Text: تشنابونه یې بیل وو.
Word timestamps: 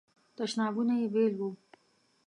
تشنابونه 0.35 0.93
یې 1.01 1.07
بیل 1.13 1.33
وو. 1.39 1.49